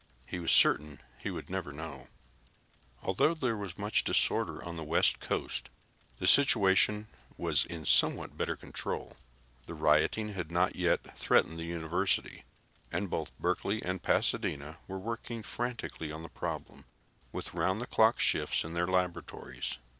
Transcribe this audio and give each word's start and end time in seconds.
He 0.25 0.39
was 0.39 0.51
certain 0.51 0.99
he 1.19 1.29
would 1.29 1.47
never 1.47 1.71
know. 1.71 2.07
Although 3.03 3.35
there 3.35 3.55
was 3.55 3.77
much 3.77 4.03
disorder 4.03 4.65
on 4.65 4.75
the 4.75 4.83
west 4.83 5.19
coast, 5.19 5.69
the 6.17 6.25
situation 6.25 7.07
was 7.37 7.65
in 7.65 7.85
somewhat 7.85 8.35
better 8.35 8.55
control. 8.55 9.17
The 9.67 9.75
rioting 9.75 10.29
had 10.29 10.51
not 10.51 10.75
yet 10.75 11.15
threatened 11.15 11.59
the 11.59 11.65
universities, 11.65 12.41
and 12.91 13.11
both 13.11 13.29
Berkeley 13.37 13.83
and 13.83 14.01
Pasadena 14.01 14.79
were 14.87 14.97
working 14.97 15.43
frantically 15.43 16.11
on 16.11 16.23
the 16.23 16.29
problem 16.29 16.85
with 17.31 17.53
round 17.53 17.79
the 17.79 17.85
clock 17.85 18.19
shifts 18.19 18.63
in 18.63 18.73
their 18.73 18.87
laboratories. 18.87 19.77